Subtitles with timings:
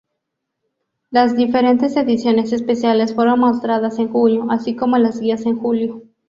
[1.11, 6.01] Las diferentes ediciones especiales fueron mostradas en junio, así como las guías en julio.